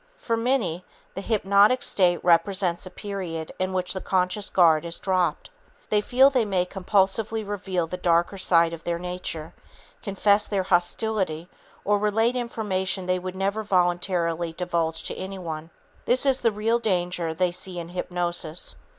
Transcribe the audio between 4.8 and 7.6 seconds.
is dropped. They feel they may compulsively